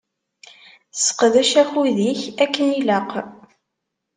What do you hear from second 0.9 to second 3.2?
Seqdec akud-ik akken ilaq.